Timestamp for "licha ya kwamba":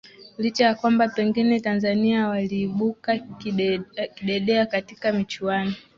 0.37-1.07